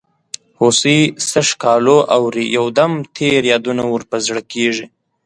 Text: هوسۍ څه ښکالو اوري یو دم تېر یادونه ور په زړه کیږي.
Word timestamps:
هوسۍ 0.59 0.99
څه 1.29 1.39
ښکالو 1.49 1.97
اوري 2.17 2.45
یو 2.57 2.65
دم 2.77 2.91
تېر 3.17 3.39
یادونه 3.51 3.83
ور 3.91 4.03
په 4.09 4.17
زړه 4.25 4.41
کیږي. 4.53 4.85